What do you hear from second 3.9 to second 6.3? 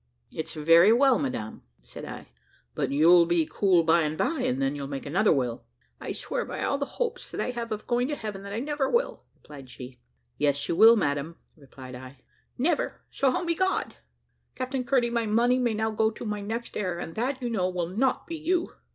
and bye, and then you'll make another will.' `I